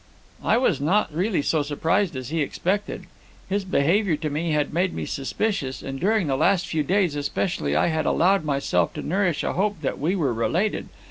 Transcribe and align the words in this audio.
"I 0.43 0.57
was 0.57 0.81
not 0.81 1.13
really 1.13 1.43
so 1.43 1.61
surprised 1.61 2.15
as 2.15 2.29
he 2.29 2.41
expected. 2.41 3.05
His 3.47 3.63
behaviour 3.63 4.15
to 4.15 4.31
me 4.31 4.51
had 4.51 4.73
made 4.73 4.95
me 4.95 5.05
suspicious, 5.05 5.83
and 5.83 5.99
during 5.99 6.25
the 6.25 6.35
last 6.35 6.65
few 6.65 6.81
days 6.81 7.15
especially 7.15 7.75
I 7.75 7.85
had 7.89 8.07
allowed 8.07 8.43
myself 8.43 8.95
to 8.95 9.03
nourish 9.03 9.43
a 9.43 9.53
hope 9.53 9.81
that 9.81 9.99
we 9.99 10.15
were 10.15 10.33
related. 10.33 10.89